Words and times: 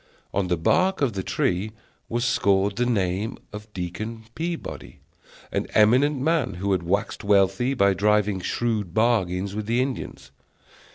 On 0.33 0.47
the 0.47 0.57
bark 0.57 0.99
of 1.01 1.13
the 1.13 1.21
tree 1.21 1.73
was 2.09 2.25
scored 2.25 2.75
the 2.77 2.87
name 2.87 3.37
of 3.53 3.71
Deacon 3.71 4.23
Peabody, 4.33 4.99
an 5.51 5.67
eminent 5.75 6.17
man 6.19 6.55
who 6.55 6.71
had 6.71 6.81
waxed 6.81 7.23
wealthy 7.23 7.75
by 7.75 7.93
driving 7.93 8.39
shrewd 8.39 8.95
bargains 8.95 9.53
with 9.53 9.67
the 9.67 9.79
Indians. 9.79 10.31